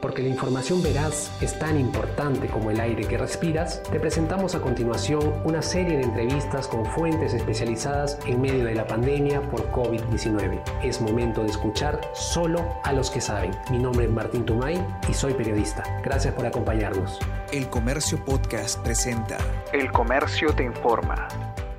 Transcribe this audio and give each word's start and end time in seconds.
Porque 0.00 0.22
la 0.22 0.28
información 0.28 0.82
veraz 0.82 1.30
es 1.42 1.58
tan 1.58 1.78
importante 1.78 2.48
como 2.48 2.70
el 2.70 2.80
aire 2.80 3.06
que 3.06 3.18
respiras, 3.18 3.82
te 3.84 4.00
presentamos 4.00 4.54
a 4.54 4.60
continuación 4.60 5.32
una 5.44 5.62
serie 5.62 5.96
de 5.96 6.04
entrevistas 6.04 6.68
con 6.68 6.84
fuentes 6.86 7.34
especializadas 7.34 8.18
en 8.26 8.40
medio 8.40 8.64
de 8.64 8.74
la 8.74 8.86
pandemia 8.86 9.40
por 9.50 9.70
COVID-19. 9.72 10.62
Es 10.82 11.00
momento 11.00 11.42
de 11.42 11.50
escuchar 11.50 12.00
solo 12.14 12.64
a 12.84 12.92
los 12.92 13.10
que 13.10 13.20
saben. 13.20 13.52
Mi 13.70 13.78
nombre 13.78 14.06
es 14.06 14.10
Martín 14.10 14.44
Tumay 14.44 14.84
y 15.08 15.14
soy 15.14 15.34
periodista. 15.34 15.82
Gracias 16.04 16.34
por 16.34 16.46
acompañarnos. 16.46 17.18
El 17.52 17.68
Comercio 17.68 18.22
Podcast 18.24 18.82
presenta 18.82 19.38
El 19.72 19.90
Comercio 19.92 20.54
te 20.54 20.64
informa. 20.64 21.28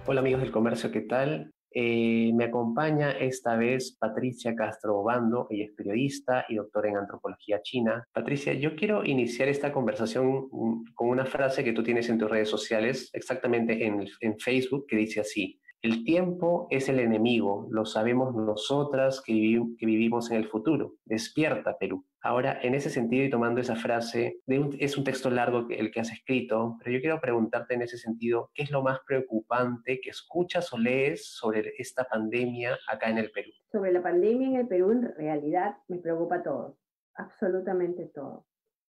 Hola 0.06 0.22
amigos 0.22 0.42
del 0.42 0.52
Comercio, 0.52 0.92
¿qué 0.92 1.02
tal? 1.02 1.52
Eh, 1.80 2.32
me 2.34 2.46
acompaña 2.46 3.12
esta 3.12 3.56
vez 3.56 3.96
Patricia 4.00 4.56
Castro 4.56 4.98
Obando, 4.98 5.46
ella 5.52 5.66
es 5.66 5.74
periodista 5.74 6.44
y 6.50 6.56
doctora 6.56 6.90
en 6.90 6.98
antropología 6.98 7.62
china. 7.62 8.04
Patricia, 8.12 8.52
yo 8.54 8.76
quiero 8.76 9.06
iniciar 9.06 9.48
esta 9.48 9.72
conversación 9.72 10.48
mm, 10.52 10.86
con 10.96 11.10
una 11.10 11.28
frase 11.28 11.64
que 11.64 11.74
tú 11.74 11.84
tienes 11.84 12.10
en 12.10 12.18
tus 12.18 12.32
redes 12.32 12.50
sociales, 12.50 13.12
exactamente 13.14 13.86
en, 13.86 14.08
en 14.22 14.40
Facebook, 14.40 14.88
que 14.88 14.96
dice 14.96 15.20
así, 15.20 15.60
el 15.84 16.04
tiempo 16.04 16.68
es 16.72 16.90
el 16.90 17.00
enemigo, 17.00 17.68
lo 17.70 17.86
sabemos 17.86 18.34
nosotras 18.36 19.22
que, 19.22 19.34
vivimos 19.34 20.32
en 20.32 20.38
el 20.38 20.48
futuro. 20.48 20.96
Despierta, 21.06 21.78
Perú. 21.78 22.04
Ahora, 22.22 22.60
en 22.62 22.74
ese 22.74 22.90
sentido 22.90 23.24
y 23.24 23.30
tomando 23.30 23.62
esa 23.62 23.76
frase, 23.76 24.40
es 24.48 24.98
un 24.98 25.04
texto 25.04 25.30
largo 25.30 25.68
el 25.70 25.92
que 25.92 26.00
has 26.00 26.12
escrito, 26.12 26.78
pero 26.80 26.96
yo 26.96 27.02
quiero 27.02 27.22
preguntarte 27.22 27.76
en 27.76 27.84
ese 27.84 27.98
sentido, 27.98 28.50
¿qué 28.56 28.64
es 28.64 28.72
lo 28.72 28.82
más 28.82 29.00
preocupante 29.06 30.00
que 30.02 30.10
escuchas 30.10 30.74
o 30.74 30.80
lees 30.80 31.28
sobre 31.28 31.74
esta 31.78 32.06
pandemia 32.06 32.78
acá 32.88 33.10
en 33.10 33.20
el 33.20 33.32
Perú? 33.32 33.52
Sobre 33.72 33.92
la 33.92 34.02
pandemia 34.02 34.48
en 34.48 34.56
el 34.56 34.68
Perú, 34.68 34.92
en 34.92 35.16
realidad 35.16 35.78
me 35.88 36.00
preocupa 36.00 36.42
todo, 36.42 36.78
absolutamente 37.16 38.08
todo. 38.14 38.46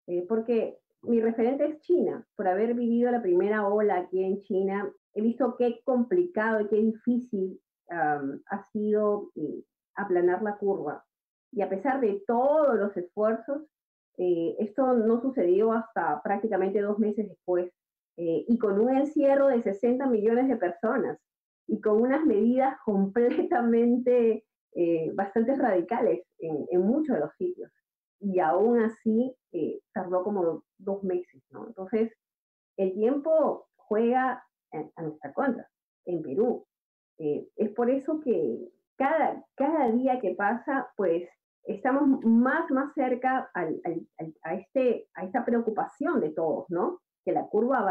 Eh, 0.07 0.25
porque 0.27 0.79
mi 1.01 1.21
referente 1.21 1.65
es 1.65 1.79
China, 1.81 2.25
por 2.35 2.47
haber 2.47 2.73
vivido 2.73 3.11
la 3.11 3.21
primera 3.21 3.67
ola 3.67 3.97
aquí 3.97 4.23
en 4.23 4.41
China 4.41 4.91
he 5.13 5.21
visto 5.21 5.55
qué 5.57 5.79
complicado 5.83 6.61
y 6.61 6.67
qué 6.67 6.77
difícil 6.77 7.59
ha 7.91 8.63
sido 8.71 9.31
eh, 9.35 9.63
aplanar 9.95 10.43
la 10.43 10.57
curva. 10.57 11.03
Y 11.51 11.63
a 11.63 11.69
pesar 11.69 11.99
de 11.99 12.21
todos 12.27 12.77
los 12.77 12.95
esfuerzos, 12.95 13.63
eh, 14.17 14.55
esto 14.59 14.93
no 14.93 15.19
sucedió 15.21 15.73
hasta 15.73 16.21
prácticamente 16.21 16.81
dos 16.81 16.99
meses 16.99 17.27
después, 17.27 17.71
eh, 18.17 18.45
y 18.47 18.59
con 18.59 18.79
un 18.79 18.95
encierro 18.95 19.47
de 19.47 19.63
60 19.63 20.05
millones 20.05 20.47
de 20.47 20.57
personas, 20.57 21.17
y 21.67 21.81
con 21.81 21.99
unas 22.01 22.23
medidas 22.25 22.77
completamente 22.85 24.45
bastante 25.15 25.55
radicales 25.55 26.21
en, 26.37 26.65
en, 26.69 26.81
muchos 26.81 27.15
de 27.15 27.21
los 27.21 27.35
sitios. 27.35 27.71
Y 28.19 28.39
aún 28.39 28.81
así 28.81 29.35
tardó 29.93 30.23
como 30.23 30.63
dos 30.77 31.03
meses, 31.03 31.41
¿no? 31.49 31.67
Entonces, 31.67 32.11
el 32.77 32.93
tiempo 32.93 33.67
juega 33.75 34.43
a 34.71 35.01
nuestra 35.01 35.33
contra, 35.33 35.67
en 36.05 36.21
Perú. 36.21 36.65
Eh, 37.17 37.47
es 37.55 37.69
por 37.71 37.89
eso 37.89 38.19
que 38.21 38.69
cada, 38.97 39.43
cada 39.55 39.91
día 39.91 40.19
que 40.19 40.35
pasa, 40.35 40.89
pues 40.95 41.27
estamos 41.63 42.23
más, 42.23 42.69
más 42.71 42.93
cerca 42.93 43.49
al, 43.53 43.81
a, 44.43 44.53
este, 44.55 45.07
a 45.13 45.25
esta 45.25 45.43
preocupación 45.45 46.21
de 46.21 46.31
todos, 46.31 46.65
¿no? 46.69 47.01
Que 47.23 47.31
la 47.31 47.47
curva 47.47 47.85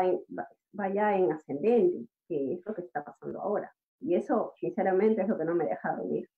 vaya 0.73 1.17
en 1.17 1.33
ascendente, 1.33 2.09
que 2.27 2.55
es 2.55 2.67
lo 2.67 2.75
que 2.75 2.83
está 2.83 3.05
pasando 3.05 3.41
ahora. 3.41 3.73
Y 4.01 4.15
eso, 4.15 4.53
sinceramente, 4.57 5.23
es 5.23 5.29
lo 5.29 5.37
que 5.37 5.45
no 5.45 5.55
me 5.55 5.67
deja 5.67 5.97
dormir. 5.97 6.29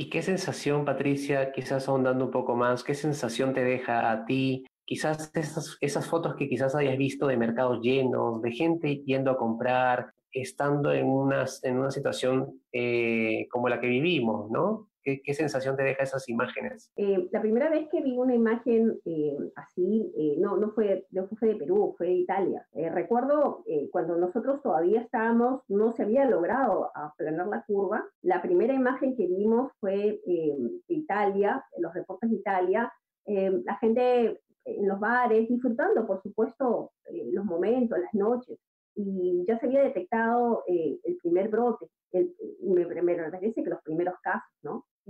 ¿Y 0.00 0.08
qué 0.08 0.22
sensación, 0.22 0.86
Patricia, 0.86 1.52
quizás 1.52 1.86
ahondando 1.86 2.24
un 2.24 2.30
poco 2.30 2.56
más, 2.56 2.82
qué 2.82 2.94
sensación 2.94 3.52
te 3.52 3.62
deja 3.62 4.10
a 4.10 4.24
ti 4.24 4.64
quizás 4.86 5.30
esas, 5.34 6.06
fotos 6.08 6.36
que 6.36 6.48
quizás 6.48 6.74
hayas 6.74 6.96
visto 6.96 7.26
de 7.26 7.36
mercados 7.36 7.82
llenos, 7.82 8.40
de 8.40 8.50
gente 8.50 9.02
yendo 9.04 9.30
a 9.30 9.36
comprar, 9.36 10.14
estando 10.32 10.90
en 10.94 11.06
una, 11.06 11.44
en 11.64 11.78
una 11.78 11.90
situación 11.90 12.62
eh, 12.72 13.46
como 13.50 13.68
la 13.68 13.78
que 13.78 13.88
vivimos, 13.88 14.50
¿no? 14.50 14.88
¿Qué, 15.02 15.22
¿Qué, 15.22 15.34
sensación 15.34 15.76
te 15.76 15.82
deja 15.82 16.02
esas 16.02 16.28
imágenes? 16.28 16.90
Eh, 16.96 17.28
la 17.32 17.40
primera 17.40 17.70
vez 17.70 17.88
que 17.88 18.02
vi 18.02 18.16
una 18.16 18.34
imagen 18.34 19.00
eh, 19.04 19.36
así, 19.56 20.12
no, 20.38 20.56
no, 20.56 20.70
fue, 20.72 21.06
no 21.10 21.26
fue 21.26 21.48
de 21.48 21.56
Perú, 21.56 21.94
fue 21.96 22.08
de 22.08 22.14
Italia. 22.14 22.66
recuerdo 22.72 23.64
cuando 23.90 24.16
nosotros 24.16 24.62
todavía 24.62 25.00
estábamos, 25.00 25.62
no 25.68 25.92
se 25.92 26.02
había 26.02 26.24
logrado 26.24 26.90
aplanar 26.94 27.48
la 27.48 27.64
curva. 27.64 28.04
La 28.22 28.42
primera 28.42 28.74
imagen 28.74 29.16
que 29.16 29.26
vimos 29.26 29.72
fue 29.80 30.20
de 30.26 30.80
Italia, 30.88 31.64
los 31.78 31.94
reportes 31.94 32.30
de 32.30 32.36
Italia. 32.36 32.92
la 33.26 33.76
gente 33.78 34.40
en 34.64 34.88
los 34.88 35.00
bares, 35.00 35.48
disfrutando, 35.48 36.06
por 36.06 36.22
supuesto, 36.22 36.92
eh, 37.06 37.30
los 37.32 37.44
momentos, 37.44 37.98
las 37.98 38.14
noches. 38.14 38.58
Y 38.94 39.44
ya 39.46 39.58
se 39.58 39.66
había 39.66 39.82
detectado 39.82 40.64
eh, 40.66 40.98
el 41.04 41.16
primer 41.18 41.48
brote, 41.48 41.86
el, 42.12 42.34
me, 42.62 42.84
me 42.86 43.30
parece 43.30 43.62
que 43.62 43.70
los 43.70 43.82
primeros 43.82 44.14
casos. 44.22 44.49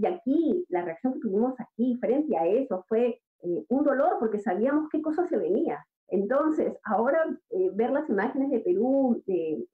Y 0.00 0.06
aquí, 0.06 0.64
la 0.68 0.82
reacción 0.82 1.14
que 1.14 1.20
tuvimos 1.20 1.54
aquí 1.58 1.96
frente 2.00 2.36
a 2.36 2.46
eso 2.46 2.84
fue 2.88 3.20
eh, 3.42 3.64
un 3.68 3.84
dolor 3.84 4.16
porque 4.18 4.38
sabíamos 4.38 4.88
qué 4.90 5.02
cosa 5.02 5.26
se 5.26 5.36
venía. 5.36 5.84
Entonces, 6.08 6.72
ahora 6.84 7.24
ver 7.74 7.90
las 7.90 8.08
imágenes 8.08 8.50
de 8.50 8.60
Perú, 8.60 9.22
de 9.26 9.64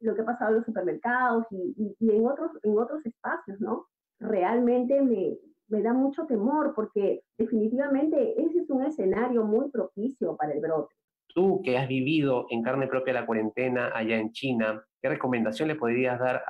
lo 0.00 0.14
que 0.14 0.20
ha 0.20 0.26
pasado 0.26 0.50
en 0.50 0.56
los 0.56 0.66
supermercados 0.66 1.46
y, 1.50 1.94
y, 1.98 2.10
en, 2.10 2.26
otros, 2.26 2.50
en 2.62 2.78
otros 2.78 3.04
espacios, 3.06 3.58
¿no? 3.60 3.86
Realmente 4.20 5.00
me, 5.00 5.38
me 5.68 5.82
da 5.82 5.92
mucho 5.92 6.26
temor 6.26 6.72
porque 6.74 7.22
definitivamente 7.36 8.40
ese 8.40 8.60
es 8.60 8.70
un 8.70 8.84
escenario 8.84 9.44
muy 9.44 9.70
propicio 9.70 10.36
para 10.36 10.52
el 10.52 10.60
brote. 10.60 10.94
Tú 11.34 11.60
que 11.62 11.76
has 11.78 11.86
vivido 11.86 12.46
en 12.50 12.62
carne 12.62 12.86
propia 12.86 13.12
la 13.12 13.26
cuarentena 13.26 13.90
allá 13.94 14.18
en 14.18 14.32
China, 14.32 14.82
¿qué 15.00 15.10
recomendación 15.10 15.68
le 15.68 15.76
podrías 15.76 16.18
dar 16.18 16.42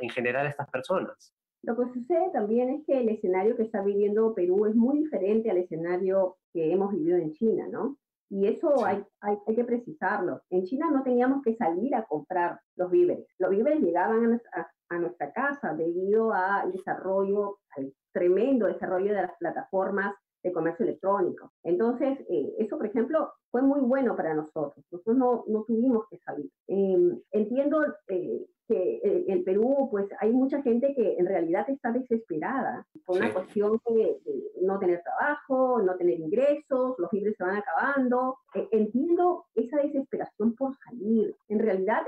en 0.00 0.10
general 0.10 0.46
a 0.46 0.50
estas 0.50 0.68
personas? 0.68 1.35
Lo 1.62 1.76
que 1.76 1.92
sucede 1.92 2.30
también 2.32 2.70
es 2.70 2.84
que 2.86 3.00
el 3.00 3.08
escenario 3.08 3.56
que 3.56 3.64
está 3.64 3.82
viviendo 3.82 4.34
Perú 4.34 4.66
es 4.66 4.74
muy 4.74 4.98
diferente 4.98 5.50
al 5.50 5.58
escenario 5.58 6.36
que 6.52 6.72
hemos 6.72 6.92
vivido 6.92 7.16
en 7.16 7.32
China, 7.32 7.66
¿no? 7.70 7.96
Y 8.28 8.46
eso 8.48 8.84
hay, 8.84 9.04
hay, 9.20 9.36
hay, 9.46 9.54
que 9.54 9.64
precisarlo. 9.64 10.42
En 10.50 10.64
China 10.64 10.90
no 10.90 11.04
teníamos 11.04 11.42
que 11.44 11.54
salir 11.54 11.94
a 11.94 12.04
comprar 12.04 12.58
los 12.74 12.90
víveres. 12.90 13.26
Los 13.38 13.50
víveres 13.50 13.80
llegaban 13.80 14.40
a, 14.52 14.68
a 14.88 14.98
nuestra 14.98 15.32
casa 15.32 15.74
debido 15.74 16.32
al 16.32 16.72
desarrollo, 16.72 17.58
al 17.76 17.92
tremendo 18.12 18.66
desarrollo 18.66 19.14
de 19.14 19.22
las 19.22 19.36
plataformas 19.38 20.14
de 20.42 20.52
comercio 20.52 20.84
electrónico. 20.84 21.52
Entonces, 21.64 22.18
eh, 22.28 22.54
eso, 22.58 22.76
por 22.76 22.86
ejemplo, 22.86 23.32
fue 23.50 23.62
muy 23.62 23.80
bueno 23.80 24.14
para 24.16 24.34
nosotros. 24.34 24.84
Nosotros 24.90 25.16
no, 25.16 25.44
no 25.48 25.64
tuvimos 25.64 26.06
que 26.08 26.18
salir. 26.18 26.48
Em, 26.68 27.20
entiendo 27.32 27.84
eh, 28.08 28.45
eh, 29.26 29.32
en 29.32 29.44
Perú, 29.44 29.88
pues 29.90 30.06
hay 30.20 30.32
mucha 30.32 30.62
gente 30.62 30.94
que 30.94 31.16
en 31.18 31.26
realidad 31.26 31.68
está 31.68 31.92
desesperada 31.92 32.86
por 33.04 33.18
una 33.18 33.32
cuestión 33.32 33.80
de, 33.88 34.18
no 34.62 34.78
tener 34.78 35.02
trabajo, 35.02 35.82
no 35.82 35.96
tener 35.96 36.18
ingresos, 36.18 36.96
los 36.98 37.12
libres 37.12 37.36
se 37.36 37.44
van 37.44 37.56
acabando. 37.56 38.38
entiendo 38.70 39.44
esa 39.54 39.78
desesperación 39.78 40.54
por 40.54 40.74
salir. 40.76 41.34
En 41.48 41.58
realidad, 41.58 42.02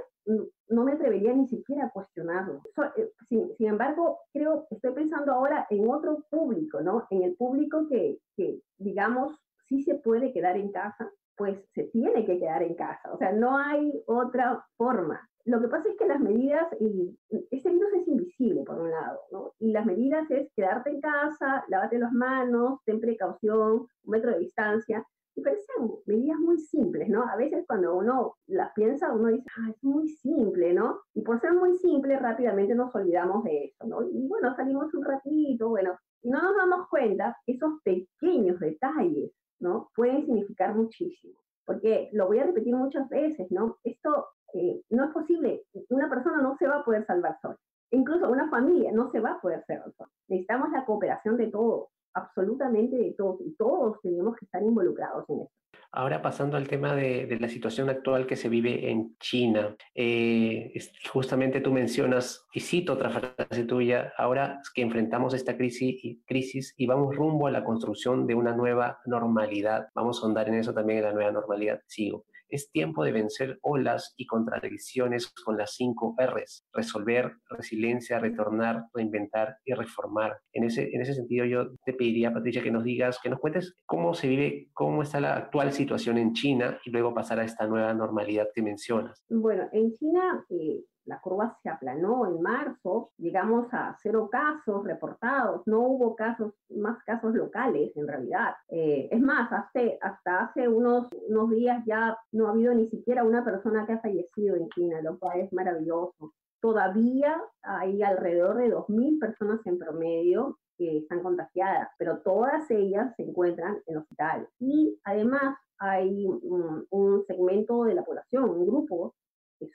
no 0.68 0.84
me 0.84 0.92
atrevería 0.92 1.32
ni 1.32 1.46
siquiera 1.48 1.86
a 1.86 1.90
cuestionarlo. 1.90 2.62
Eh, 2.96 3.10
sin, 3.28 3.54
sin, 3.56 3.68
embargo, 3.68 4.20
creo, 4.32 4.66
estoy 4.70 4.92
pensando 4.92 5.32
ahora 5.32 5.66
en 5.70 5.88
otro 5.88 6.24
público, 6.30 6.80
¿no? 6.80 7.06
En 7.10 7.22
el 7.22 7.34
público 7.34 7.86
que, 7.88 8.18
que, 8.36 8.60
digamos, 8.76 9.38
sí 9.68 9.82
se 9.82 9.94
puede 9.96 10.32
quedar 10.32 10.56
en 10.56 10.70
casa, 10.70 11.10
pues 11.36 11.58
se 11.72 11.84
tiene 11.84 12.26
que 12.26 12.38
quedar 12.38 12.62
en 12.62 12.74
casa. 12.74 13.12
O 13.12 13.18
sea, 13.18 13.32
no 13.32 13.56
hay 13.56 14.02
otra 14.06 14.64
forma. 14.76 15.28
Lo 15.48 15.62
que 15.62 15.69
pasa 15.69 15.88
es 15.88 15.97
que 15.97 16.06
las 16.06 16.20
medidas, 16.20 16.66
y 16.78 17.19
este 17.50 17.70
virus 17.70 17.91
es 17.94 18.06
invisible 18.06 18.64
por 18.64 18.78
un 18.82 18.91
lado, 18.91 19.19
¿no? 19.32 19.54
Y 19.59 19.72
las 19.72 19.86
medidas 19.86 20.31
es 20.31 20.53
quedarte 20.54 20.91
en 20.91 21.00
casa, 21.00 21.64
lávate 21.69 21.98
las 21.98 22.12
manos, 22.12 22.81
ten 22.84 23.00
precaución, 23.00 23.86
un 24.03 24.10
metro 24.10 24.32
de 24.32 24.41
distancia, 24.41 25.03
y 25.34 25.41
parecen 25.41 25.91
medidas 26.04 26.39
muy 26.39 26.59
simples, 26.59 27.09
¿no? 27.09 27.22
A 27.22 27.36
veces 27.36 27.65
cuando 27.66 27.97
uno 27.97 28.34
las 28.47 28.74
piensa, 28.74 29.10
uno 29.10 29.28
dice, 29.28 29.47
ah, 29.56 29.71
es 29.71 29.83
muy 29.83 30.10
simple, 30.10 30.74
¿no? 30.74 31.00
Y 31.15 31.22
por 31.22 31.41
ser 31.41 31.54
muy 31.54 31.78
simple, 31.78 32.18
rápidamente 32.18 32.74
nos 32.74 32.95
olvidamos 32.95 33.42
de 33.45 33.65
eso, 33.65 33.86
¿no? 33.86 34.03
Y 34.03 34.28
bueno, 34.28 34.54
salimos 34.54 34.92
un 34.92 35.03
ratito, 35.03 35.71
bueno, 35.71 35.97
y 36.21 36.28
no 36.28 36.42
nos 36.42 36.56
damos 36.59 36.89
cuenta 36.91 37.34
esos 37.47 37.80
pequeños 37.83 38.60
detalles, 38.60 39.33
¿no? 39.60 39.91
Pueden 39.97 40.27
significar 40.27 40.74
muchísimo. 40.74 41.39
Porque 41.65 42.10
lo 42.12 42.27
voy 42.27 42.39
a 42.39 42.45
repetir 42.45 42.77
muchas 42.77 43.09
veces, 43.09 43.50
¿no? 43.50 43.78
Esto 43.83 44.27
eh, 44.54 44.83
no 44.91 45.04
es 45.04 45.10
posible. 45.10 45.65
Una 45.91 46.09
persona 46.09 46.41
no 46.41 46.56
se 46.59 46.66
va 46.66 46.77
a 46.77 46.84
poder 46.84 47.06
salvar 47.06 47.39
sola. 47.41 47.56
Incluso 47.91 48.30
una 48.30 48.50
familia 48.50 48.92
no 48.92 49.10
se 49.10 49.21
va 49.21 49.33
a 49.33 49.41
poder 49.41 49.65
salvar 49.66 49.92
sola. 49.97 50.10
Necesitamos 50.28 50.71
la 50.72 50.84
cooperación 50.84 51.36
de 51.36 51.48
todos. 51.48 51.89
absolutamente 52.15 52.97
de 52.97 53.12
todos 53.12 53.41
y 53.42 53.54
todos 53.54 54.00
tenemos 54.03 54.34
que 54.36 54.47
estar 54.47 54.62
involucrados 54.62 55.24
en 55.28 55.42
esto. 55.42 55.59
Ahora 55.92 56.21
pasando 56.21 56.56
al 56.56 56.68
tema 56.68 56.95
de, 56.95 57.39
la 57.41 57.48
situación 57.48 57.89
actual 57.89 58.27
que 58.27 58.36
se 58.36 58.48
vive 58.48 58.91
en 58.91 59.16
China, 59.18 59.74
eh, 59.95 60.72
justamente 61.10 61.60
tú 61.60 61.72
mencionas, 61.72 62.47
y 62.53 62.60
cito 62.60 62.92
otra 62.95 63.10
frase 63.10 63.65
tuya, 63.65 64.12
ahora 64.18 64.60
que 64.74 64.83
enfrentamos 64.83 65.33
esta 65.33 65.56
crisis 65.56 66.04
y, 66.04 66.22
crisis 66.27 66.74
y 66.77 66.86
vamos 66.86 67.16
rumbo 67.16 67.47
a 67.47 67.50
la 67.50 67.65
construcción 67.65 68.27
de 68.27 68.34
una 68.34 68.54
nueva 68.54 68.98
normalidad, 69.06 69.89
vamos 69.95 70.18
a 70.18 70.27
ahondar 70.27 70.48
en 70.48 70.56
eso 70.56 70.74
también 70.74 70.98
en 70.98 71.04
la 71.06 71.12
nueva 71.12 71.33
normalidad, 71.33 71.80
sigo. 71.86 72.27
Es 72.48 72.71
tiempo 72.71 73.04
de 73.04 73.12
vencer 73.12 73.59
olas 73.62 74.15
y 74.16 74.27
contradicciones 74.27 75.28
con 75.45 75.56
las 75.56 75.74
cinco 75.74 76.15
R's. 76.18 76.65
Resolver, 76.72 77.33
resiliencia, 77.50 78.18
retornar, 78.18 78.84
reinventar 78.95 79.56
y 79.65 79.74
reformar. 79.74 80.39
En 80.53 80.65
ese, 80.65 80.89
en 80.92 81.03
ese 81.03 81.15
sentido 81.15 81.45
yo 81.45 81.71
te 81.84 81.92
pediría, 81.92 82.33
Patricia, 82.33 82.62
que 82.62 82.71
nos 82.71 82.84
digas, 82.84 83.18
que 83.22 83.30
nos 83.30 83.41
cuentes 83.41 83.77
cómo 83.86 84.15
se 84.15 84.28
vive, 84.28 84.68
cómo 84.72 85.03
está 85.03 85.21
la 85.21 85.36
actual 85.36 85.72
situación 85.72 86.18
en 86.18 86.33
China 86.33 86.78
y 86.84 86.91
luego 86.91 87.15
pasar 87.15 87.41
a 87.41 87.45
esta 87.45 87.66
nueva 87.66 87.92
normalidad 87.95 88.48
que 88.54 88.62
mencionas. 88.62 89.24
Bueno, 89.28 89.68
en 89.72 89.92
China... 89.92 90.45
Eh, 90.50 90.84
la 91.09 91.21
curva 91.21 91.59
se 91.63 91.71
aplanó 91.71 92.27
en 92.27 92.41
marzo, 92.43 93.10
llegamos 93.16 93.66
a 93.72 93.97
cero 94.03 94.28
casos 94.31 94.84
reportados, 94.84 95.63
no 95.66 95.81
hubo 95.81 96.15
casos, 96.15 96.53
más 96.69 97.03
casos 97.05 97.34
locales 97.34 97.97
en 97.97 98.07
realidad. 98.07 98.55
Eh, 98.69 99.09
es 99.10 99.21
más, 99.21 99.51
hasta 99.51 100.41
hace 100.41 100.69
unos, 100.69 101.09
unos 101.28 101.51
días 101.51 101.83
ya 101.87 102.16
no 102.33 102.47
ha 102.47 102.51
habido 102.51 102.75
ni 102.75 102.89
siquiera 102.89 103.25
una 103.25 103.43
persona 103.43 103.87
que 103.87 103.95
ha 103.95 104.01
fallecido 104.01 104.57
en 104.57 104.69
China, 104.69 105.01
lo 105.03 105.19
cual 105.19 105.41
es 105.41 105.53
maravilloso. 105.53 106.34
Todavía 106.60 107.41
hay 107.63 108.03
alrededor 108.03 108.57
de 108.57 108.75
2.000 108.75 109.19
personas 109.19 109.60
en 109.65 109.78
promedio 109.78 110.59
que 110.77 110.99
están 110.99 111.22
contagiadas, 111.22 111.89
pero 111.99 112.21
todas 112.21 112.71
ellas 112.71 113.15
se 113.16 113.22
encuentran 113.22 113.78
en 113.87 113.97
hospital. 113.97 114.49
Y 114.59 115.01
además 115.05 115.57
hay 115.78 116.27
un, 116.27 117.25
segmento 117.27 117.84
de 117.84 117.95
la 117.95 118.05
población, 118.05 118.51
un 118.51 118.66
grupo 118.66 119.15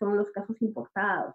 son 0.04 0.18
los 0.18 0.32
casos 0.32 0.62
importados. 0.62 1.34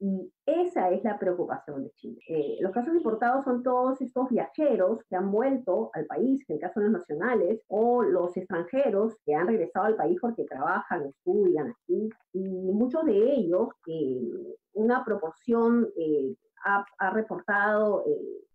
Y 0.00 0.32
esa 0.46 0.90
es 0.90 1.02
la 1.02 1.18
preocupación 1.18 1.82
de 1.82 1.90
Chile. 1.90 2.20
Eh, 2.28 2.58
los 2.60 2.72
casos 2.72 2.94
importados 2.94 3.44
son 3.44 3.64
todos 3.64 4.00
estos 4.00 4.28
viajeros 4.28 5.02
que 5.08 5.16
han 5.16 5.30
vuelto 5.32 5.90
al 5.92 6.06
país, 6.06 6.44
en 6.48 6.54
el 6.54 6.60
caso 6.60 6.78
de 6.78 6.86
los 6.88 7.00
nacionales, 7.00 7.60
o 7.66 8.04
los 8.04 8.36
extranjeros 8.36 9.16
que 9.24 9.34
han 9.34 9.48
regresado 9.48 9.86
al 9.86 9.96
país 9.96 10.16
porque 10.20 10.44
trabajan, 10.44 11.06
estudian 11.06 11.70
aquí. 11.70 12.08
Y 12.32 12.72
muchos 12.72 13.04
de 13.06 13.16
ellos, 13.16 13.70
eh, 13.88 14.56
una 14.74 15.04
proporción 15.04 15.88
eh, 15.96 16.36
ha, 16.64 17.10
reportado 17.10 18.04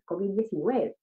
COVID-19. 0.06 0.96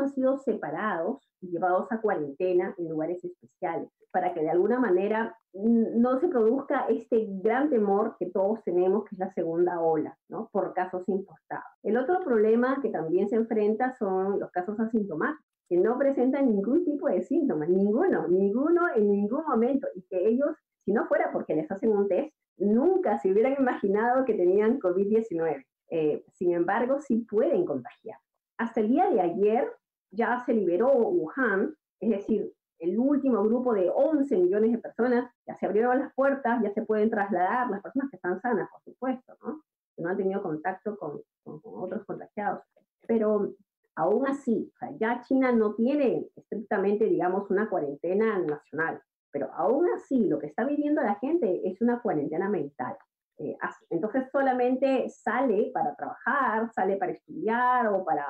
Han 0.00 0.10
sido 0.10 0.38
separados 0.38 1.22
y 1.40 1.48
llevados 1.48 1.90
a 1.92 2.00
cuarentena 2.00 2.74
en 2.78 2.88
lugares 2.88 3.24
especiales 3.24 3.88
para 4.12 4.34
que 4.34 4.40
de 4.40 4.50
alguna 4.50 4.78
manera 4.78 5.36
no 5.52 6.18
se 6.18 6.28
produzca 6.28 6.86
este 6.88 7.26
gran 7.42 7.70
temor 7.70 8.16
que 8.18 8.26
todos 8.26 8.62
tenemos, 8.64 9.04
que 9.04 9.14
es 9.14 9.18
la 9.18 9.32
segunda 9.32 9.80
ola, 9.80 10.16
¿no? 10.28 10.48
Por 10.52 10.74
casos 10.74 11.08
importados. 11.08 11.64
El 11.82 11.96
otro 11.96 12.20
problema 12.24 12.80
que 12.82 12.90
también 12.90 13.28
se 13.28 13.36
enfrenta 13.36 13.94
son 13.96 14.38
los 14.40 14.50
casos 14.50 14.78
asintomáticos, 14.78 15.44
que 15.68 15.76
no 15.76 15.96
presentan 15.98 16.46
ningún 16.46 16.84
tipo 16.84 17.08
de 17.08 17.22
síntomas, 17.22 17.68
ninguno, 17.68 18.26
ninguno 18.28 18.82
en 18.94 19.10
ningún 19.10 19.44
momento, 19.46 19.86
y 19.94 20.02
que 20.02 20.28
ellos, 20.28 20.56
si 20.84 20.92
no 20.92 21.06
fuera 21.06 21.30
porque 21.32 21.54
les 21.54 21.70
hacen 21.70 21.90
un 21.90 22.08
test, 22.08 22.34
nunca 22.56 23.18
se 23.18 23.30
hubieran 23.30 23.54
imaginado 23.58 24.24
que 24.24 24.34
tenían 24.34 24.80
COVID-19. 24.80 25.64
Eh, 25.90 26.24
sin 26.34 26.52
embargo, 26.52 27.00
sí 27.00 27.26
pueden 27.28 27.64
contagiar. 27.64 28.18
Hasta 28.58 28.80
el 28.80 28.88
día 28.88 29.08
de 29.08 29.20
ayer 29.20 29.72
ya 30.10 30.42
se 30.44 30.54
liberó 30.54 30.92
Wuhan, 30.92 31.74
es 32.00 32.10
decir, 32.10 32.52
el 32.78 32.98
último 32.98 33.42
grupo 33.44 33.74
de 33.74 33.90
11 33.90 34.36
millones 34.38 34.72
de 34.72 34.78
personas, 34.78 35.30
ya 35.46 35.54
se 35.56 35.66
abrieron 35.66 35.98
las 35.98 36.14
puertas, 36.14 36.62
ya 36.62 36.72
se 36.72 36.82
pueden 36.82 37.10
trasladar 37.10 37.70
las 37.70 37.82
personas 37.82 38.10
que 38.10 38.16
están 38.16 38.40
sanas, 38.40 38.68
por 38.70 38.82
supuesto, 38.82 39.36
¿no? 39.42 39.62
que 39.94 40.02
no 40.02 40.08
han 40.08 40.16
tenido 40.16 40.42
contacto 40.42 40.96
con, 40.96 41.20
con, 41.44 41.60
otros 41.62 42.04
contagiados. 42.06 42.62
Pero 43.06 43.52
aún 43.96 44.26
así, 44.26 44.72
o 44.74 44.78
sea, 44.78 44.96
ya 44.98 45.20
China 45.20 45.52
no 45.52 45.74
tiene 45.74 46.26
estrictamente, 46.34 47.04
digamos, 47.04 47.50
una 47.50 47.68
cuarentena 47.68 48.38
nacional, 48.38 49.02
pero 49.30 49.52
aún 49.52 49.86
así 49.94 50.26
lo 50.26 50.38
que 50.38 50.46
está 50.46 50.64
viviendo 50.64 51.02
la 51.02 51.16
gente 51.16 51.68
es 51.68 51.80
una 51.82 52.00
cuarentena 52.00 52.48
mental. 52.48 52.96
Eh, 53.40 53.56
entonces 53.88 54.30
solamente 54.30 55.08
sale 55.08 55.70
para 55.72 55.94
trabajar, 55.94 56.70
sale 56.74 56.96
para 56.96 57.12
estudiar 57.12 57.88
o 57.88 58.04
para 58.04 58.26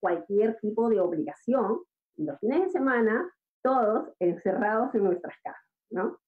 cualquier 0.00 0.58
tipo 0.58 0.88
de 0.88 1.00
obligación. 1.00 1.80
Los 2.16 2.38
fines 2.40 2.62
de 2.62 2.70
semana 2.70 3.30
todos 3.62 4.08
encerrados 4.18 4.94
en 4.94 5.04
nuestras 5.04 5.36
casas, 5.42 5.62
¿no? 5.90 6.18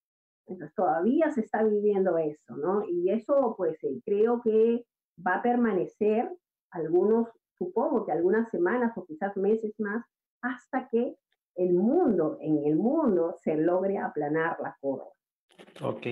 Entonces 0.46 0.74
todavía 0.74 1.30
se 1.30 1.40
está 1.40 1.64
viviendo 1.64 2.18
eso, 2.18 2.56
¿no? 2.56 2.84
Y 2.86 3.10
eso 3.10 3.54
pues 3.56 3.82
eh, 3.82 4.02
creo 4.04 4.42
que 4.42 4.84
va 5.26 5.36
a 5.36 5.42
permanecer 5.42 6.30
algunos, 6.72 7.28
supongo 7.56 8.04
que 8.04 8.12
algunas 8.12 8.50
semanas 8.50 8.92
o 8.96 9.06
quizás 9.06 9.34
meses 9.38 9.72
más, 9.78 10.04
hasta 10.42 10.88
que 10.90 11.16
el 11.54 11.72
mundo, 11.72 12.36
en 12.42 12.66
el 12.66 12.76
mundo, 12.76 13.34
se 13.42 13.56
logre 13.56 13.96
aplanar 13.96 14.58
la 14.60 14.76
curva. 14.78 15.13
Ok, 15.82 16.06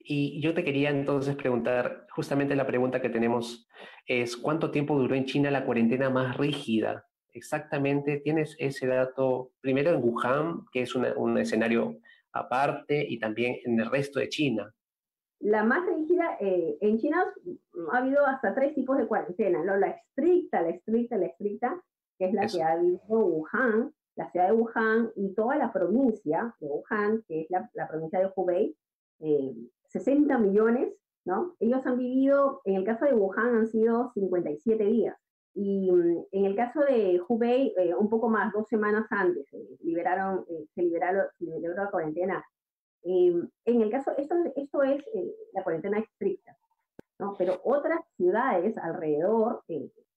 y 0.00 0.40
yo 0.40 0.54
te 0.54 0.64
quería 0.64 0.90
entonces 0.90 1.36
preguntar, 1.36 2.06
justamente 2.10 2.56
la 2.56 2.66
pregunta 2.66 3.02
que 3.02 3.10
tenemos 3.10 3.68
es, 4.06 4.36
¿cuánto 4.36 4.70
tiempo 4.70 4.98
duró 4.98 5.14
en 5.14 5.26
China 5.26 5.50
la 5.50 5.64
cuarentena 5.64 6.10
más 6.10 6.36
rígida? 6.36 7.06
exactamente 7.34 8.20
tienes 8.20 8.56
ese 8.58 8.86
dato 8.86 9.52
primero 9.60 9.90
en 9.90 10.02
Wuhan, 10.02 10.64
que 10.72 10.82
es 10.82 10.94
un 10.94 11.38
escenario 11.38 11.98
aparte, 12.32 13.04
y 13.08 13.18
también 13.18 13.56
en 13.64 13.78
el 13.78 13.90
resto 13.90 14.18
de 14.18 14.28
China? 14.28 14.72
La 15.40 15.64
más 15.64 15.84
rígida, 15.86 16.36
eh, 16.40 16.78
en 16.80 16.98
China 16.98 17.24
ha 17.92 17.98
habido 17.98 18.24
hasta 18.24 18.54
tres 18.54 18.74
tipos 18.74 18.96
de 18.96 19.06
cuarentena, 19.06 19.62
¿no? 19.64 19.76
La 19.76 19.88
estricta, 19.88 20.62
la 20.62 20.70
estricta, 20.70 21.16
la 21.16 21.26
estricta, 21.26 21.82
que 22.18 22.26
es 22.26 22.32
la 22.32 22.46
que 22.46 22.62
ha 22.62 22.72
habido 22.72 23.00
Wuhan, 23.08 23.92
la 24.14 24.30
ciudad 24.30 24.46
de 24.46 24.52
Wuhan 24.52 25.10
y 25.16 25.34
toda 25.34 25.56
la 25.56 25.72
provincia 25.72 26.54
de 26.60 26.68
Wuhan, 26.68 27.24
que 27.26 27.42
es 27.42 27.46
la, 27.50 27.88
provincia 27.88 28.20
de 28.20 28.30
Hubei, 28.34 28.76
60 29.88 30.34
eh, 30.34 30.38
millones, 30.38 30.94
¿no? 31.24 31.54
Ellos 31.60 31.86
han 31.86 31.98
vivido, 31.98 32.60
en 32.64 32.76
el 32.76 32.84
caso 32.84 33.04
de 33.04 33.14
Wuhan 33.14 33.56
han 33.56 33.66
sido 33.68 34.10
57 34.14 34.84
días. 34.84 35.16
Y 35.54 35.90
mm, 35.90 36.24
en 36.32 36.44
el 36.44 36.56
caso 36.56 36.80
de 36.80 37.20
Hubei, 37.28 37.74
eh, 37.76 37.94
un 37.94 38.08
poco 38.08 38.28
más, 38.28 38.52
dos 38.52 38.68
semanas 38.68 39.06
antes, 39.10 39.46
eh, 39.52 39.76
liberaron, 39.82 40.44
eh, 40.48 40.66
se 40.74 40.82
liberaron, 40.82 41.26
se 41.38 41.44
la 41.44 41.90
cuarentena. 41.90 42.44
en 43.04 43.50
el 43.82 43.90
caso, 43.90 44.12
esto, 44.16 44.34
esto 44.54 44.82
es 44.82 45.04
la 45.52 45.64
cuarentena 45.64 45.98
estricta, 45.98 46.56
¿no? 47.18 47.34
pero 47.36 47.60
otras 47.64 48.00
ciudades 48.16 48.78
alrededor 48.78 49.64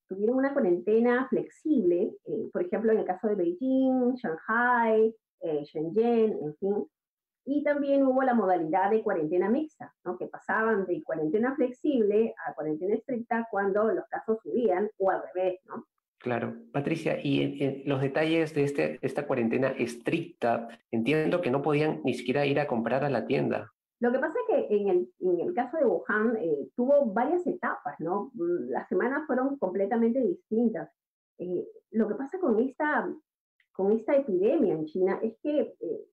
tuvieron 0.07 0.37
una 0.37 0.53
cuarentena 0.53 1.27
flexible, 1.29 2.15
por 2.53 2.61
ejemplo, 2.61 2.91
en 2.91 2.99
el 2.99 3.05
caso 3.05 3.27
de 3.27 3.35
Beijing, 3.35 4.13
Shanghai, 4.17 5.15
Shenzhen, 5.41 6.37
en 6.43 6.55
fin, 6.57 6.87
y 7.45 7.63
también 7.63 8.05
hubo 8.05 8.23
la 8.23 8.33
modalidad 8.33 8.89
de 8.89 9.03
cuarentena 9.03 9.49
mixta, 9.49 9.93
¿no? 10.03 10.17
que 10.17 10.27
pasaban 10.27 10.85
de 10.85 11.03
cuarentena 11.03 11.55
flexible 11.55 12.33
a 12.45 12.53
cuarentena 12.53 12.95
estricta 12.95 13.47
cuando 13.51 13.91
los 13.91 14.05
casos 14.07 14.39
subían 14.41 14.89
o 14.97 15.11
al 15.11 15.21
revés. 15.33 15.59
¿no? 15.65 15.85
Claro. 16.17 16.55
Patricia, 16.73 17.19
y 17.21 17.63
en, 17.63 17.83
los 17.85 18.01
detalles 18.01 18.55
de 18.55 18.63
este, 18.63 18.99
esta 19.01 19.27
cuarentena 19.27 19.67
estricta, 19.69 20.67
entiendo 20.89 21.41
que 21.41 21.51
no 21.51 21.61
podían 21.61 22.01
ni 22.03 22.15
siquiera 22.15 22.47
ir 22.47 22.59
a 22.59 22.67
comprar 22.67 23.03
a 23.03 23.09
la 23.09 23.27
tienda. 23.27 23.71
Lo 23.99 24.11
que 24.11 24.19
pasa 24.19 24.37
es 24.39 24.67
que 24.67 24.75
en 24.75 24.89
el, 24.89 25.09
en 25.19 25.39
el 25.39 25.53
caso 25.53 25.77
de 25.77 25.85
Wuhan 25.85 26.35
eh, 26.37 26.69
tuvo 26.75 27.05
varias 27.05 27.45
etapas, 27.47 27.95
¿no? 27.99 28.31
Las 28.35 28.89
semanas 28.89 29.25
fueron 29.25 29.57
completamente 29.57 30.19
distintas. 30.19 30.89
Eh, 31.37 31.65
lo 31.91 32.07
que 32.07 32.15
pasa 32.15 32.39
con 32.39 32.59
esta, 32.59 33.07
con 33.71 33.91
esta 33.93 34.15
epidemia 34.15 34.73
en 34.73 34.85
China 34.85 35.19
es 35.21 35.37
que 35.41 35.75
eh, 35.79 36.05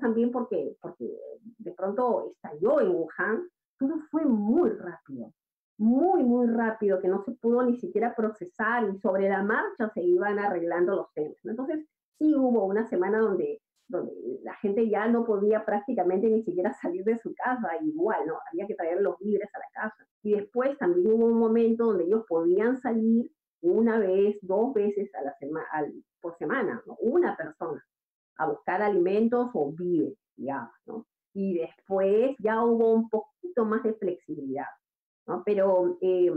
también 0.00 0.30
porque, 0.30 0.76
porque 0.80 1.18
de 1.58 1.72
pronto 1.72 2.30
estalló 2.32 2.80
en 2.80 2.90
Wuhan, 2.90 3.48
todo 3.78 3.98
fue 4.10 4.24
muy 4.24 4.70
rápido, 4.70 5.32
muy, 5.78 6.22
muy 6.22 6.46
rápido, 6.46 7.00
que 7.00 7.08
no 7.08 7.22
se 7.22 7.32
pudo 7.32 7.62
ni 7.62 7.78
siquiera 7.78 8.14
procesar 8.14 8.88
y 8.88 8.98
sobre 8.98 9.28
la 9.28 9.42
marcha 9.42 9.90
se 9.94 10.02
iban 10.02 10.38
arreglando 10.38 10.96
los 10.96 11.12
temas. 11.14 11.38
Entonces, 11.44 11.86
sí 12.18 12.34
hubo 12.34 12.66
una 12.66 12.86
semana 12.88 13.18
donde, 13.18 13.62
donde 13.88 14.12
la 14.42 14.54
gente 14.56 14.88
ya 14.88 15.08
no 15.08 15.24
podía 15.24 15.64
prácticamente 15.64 16.28
ni 16.28 16.42
siquiera 16.42 16.74
salir 16.74 17.04
de 17.04 17.18
su 17.18 17.34
casa, 17.34 17.70
igual, 17.82 18.26
¿no? 18.26 18.38
Había 18.52 18.66
que 18.66 18.74
traer 18.74 19.00
los 19.00 19.18
víveres 19.18 19.48
a 19.54 19.58
la 19.58 19.82
casa. 19.82 20.06
Y 20.22 20.32
después 20.32 20.76
también 20.76 21.12
hubo 21.12 21.26
un 21.26 21.38
momento 21.38 21.86
donde 21.86 22.04
ellos 22.04 22.24
podían 22.28 22.76
salir 22.76 23.30
una 23.62 23.98
vez, 23.98 24.38
dos 24.42 24.74
veces 24.74 25.14
a 25.14 25.22
la 25.22 25.34
semana, 25.38 25.66
por 26.20 26.36
semana, 26.36 26.82
una 27.00 27.36
persona 27.36 27.79
a 28.40 28.46
buscar 28.46 28.80
alimentos 28.82 29.50
o 29.52 29.72
vive, 29.72 30.14
digamos, 30.36 30.72
¿no? 30.86 31.06
Y 31.34 31.58
después 31.58 32.34
ya 32.38 32.64
hubo 32.64 32.92
un 32.92 33.08
poquito 33.08 33.64
más 33.64 33.82
de 33.82 33.94
flexibilidad, 33.94 34.66
¿no? 35.26 35.42
Pero 35.44 35.98
eh, 36.00 36.32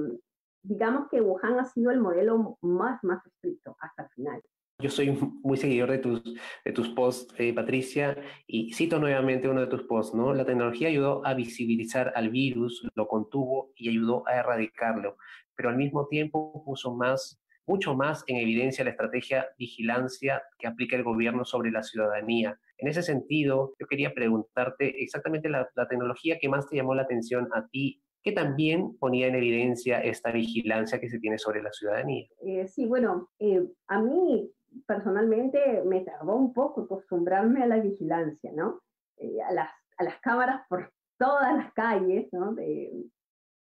digamos 0.61 1.07
que 1.09 1.21
Wuhan 1.21 1.59
ha 1.59 1.65
sido 1.65 1.91
el 1.91 1.99
modelo 1.99 2.57
más, 2.61 3.03
más 3.03 3.25
estricto 3.25 3.75
hasta 3.79 4.03
el 4.03 4.09
final. 4.09 4.41
Yo 4.79 4.89
soy 4.89 5.17
muy 5.43 5.55
seguidor 5.55 5.91
de 5.91 5.99
tus, 5.99 6.21
de 6.65 6.71
tus 6.73 6.89
posts, 6.89 7.33
eh, 7.37 7.53
Patricia, 7.53 8.17
y 8.45 8.73
cito 8.73 8.99
nuevamente 8.99 9.47
uno 9.47 9.61
de 9.61 9.67
tus 9.67 9.83
posts, 9.83 10.13
¿no? 10.13 10.33
La 10.33 10.45
tecnología 10.45 10.89
ayudó 10.89 11.25
a 11.25 11.33
visibilizar 11.33 12.11
al 12.15 12.29
virus, 12.29 12.85
lo 12.95 13.07
contuvo 13.07 13.71
y 13.75 13.89
ayudó 13.89 14.27
a 14.27 14.35
erradicarlo, 14.35 15.15
pero 15.55 15.69
al 15.69 15.77
mismo 15.77 16.07
tiempo 16.07 16.65
puso 16.65 16.93
más, 16.93 17.39
mucho 17.65 17.95
más 17.95 18.23
en 18.27 18.37
evidencia 18.37 18.83
la 18.83 18.91
estrategia 18.91 19.47
vigilancia 19.57 20.43
que 20.57 20.67
aplica 20.67 20.95
el 20.95 21.03
gobierno 21.03 21.45
sobre 21.45 21.71
la 21.71 21.83
ciudadanía. 21.83 22.59
En 22.77 22.87
ese 22.87 23.03
sentido, 23.03 23.73
yo 23.79 23.87
quería 23.87 24.13
preguntarte 24.13 25.01
exactamente 25.03 25.49
la, 25.49 25.69
tecnología 25.89 26.37
que 26.39 26.49
más 26.49 26.67
te 26.67 26.75
llamó 26.75 26.95
la 26.95 27.03
atención 27.03 27.49
a 27.53 27.67
ti 27.67 28.01
que 28.21 28.31
también 28.31 28.97
ponía 28.99 29.27
en 29.27 29.35
evidencia 29.35 29.99
esta 29.99 30.31
vigilancia 30.31 30.99
que 30.99 31.09
se 31.09 31.19
tiene 31.19 31.37
sobre 31.37 31.61
la 31.61 31.73
ciudadanía. 31.73 32.25
Eh, 32.45 32.67
sí, 32.69 32.85
bueno, 32.85 33.29
eh, 33.39 33.67
a 33.87 34.01
mí 34.01 34.49
personalmente 34.87 35.83
me 35.85 36.01
tardó 36.05 36.35
un 36.35 36.53
poco 36.53 36.83
acostumbrarme 36.83 37.63
a 37.63 37.67
la 37.67 37.81
vigilancia, 37.81 38.49
¿no? 38.55 38.81
Eh, 39.17 39.41
a, 39.41 39.51
las, 39.51 39.69
a 39.97 40.03
las 40.05 40.21
cámaras 40.21 40.61
por 40.69 40.93
todas 41.17 41.53
las 41.55 41.73
calles, 41.73 42.31
¿no? 42.31 42.55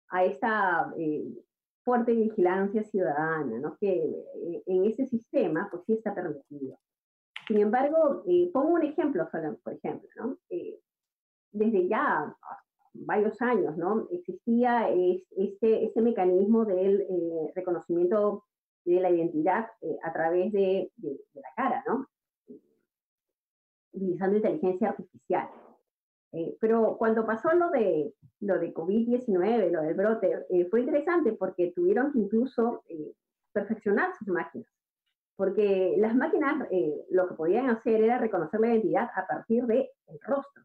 a 0.09 0.23
esta 0.25 0.93
fuerte 1.83 2.13
vigilancia 2.13 2.83
ciudadana, 2.83 3.59
¿no? 3.59 3.77
Que 3.77 4.03
en 4.65 4.85
ese 4.85 5.05
sistema, 5.05 5.67
pues 5.71 5.83
sí 5.85 5.93
está 5.93 6.13
permitido. 6.13 6.77
Sin 7.47 7.59
embargo, 7.59 8.23
pongo 8.53 8.73
un 8.75 8.83
ejemplo, 8.83 9.27
por 9.63 9.73
ejemplo, 9.73 10.09
¿no? 10.15 10.37
desde 11.51 11.87
ya 11.87 12.35
varios 12.93 13.41
años, 13.41 13.77
¿no? 13.77 14.07
Existía 14.11 14.89
este, 14.89 15.85
este 15.85 16.01
mecanismo 16.01 16.65
del 16.65 17.01
eh, 17.01 17.51
reconocimiento 17.55 18.45
de 18.85 18.99
la 18.99 19.09
identidad 19.09 19.67
eh, 19.81 19.97
a 20.03 20.13
través 20.13 20.51
de, 20.51 20.91
la 21.33 21.49
cara, 21.55 21.83
¿no? 21.87 22.07
Utilizando 23.93 24.37
inteligencia 24.37 24.89
artificial. 24.89 25.49
Eh, 26.33 26.57
pero 26.59 26.97
cuando 26.97 27.25
pasó 27.25 27.53
lo 27.53 27.69
de, 27.69 28.13
lo 28.41 28.59
de 28.59 28.73
COVID-19, 28.73 29.69
lo 29.69 29.81
del 29.81 29.93
brote, 29.93 30.45
fue 30.69 30.81
interesante 30.81 31.33
porque 31.33 31.71
tuvieron 31.75 32.11
que 32.11 32.19
incluso 32.19 32.83
perfeccionar 33.53 34.13
sus 34.17 34.27
máquinas. 34.27 34.67
Porque 35.35 35.95
las 35.97 36.15
máquinas 36.15 36.67
lo 37.09 37.27
que 37.27 37.35
podían 37.35 37.69
hacer 37.69 38.03
era 38.03 38.17
reconocer 38.17 38.59
la 38.59 38.67
identidad 38.67 39.09
a 39.15 39.25
partir 39.25 39.65
del 39.65 39.87
rostro. 40.21 40.63